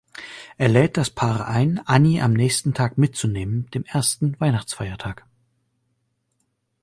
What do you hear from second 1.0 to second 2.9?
Paar ein, Annie am nächsten